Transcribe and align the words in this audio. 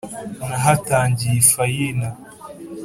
Nahatangiye 0.47 1.35
ifayina 1.43 2.09